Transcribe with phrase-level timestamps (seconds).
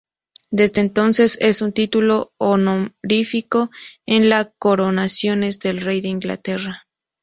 [0.49, 3.69] Desde entonces, es un título honorífico
[4.07, 6.87] en las coronaciones del rey de Inglaterra.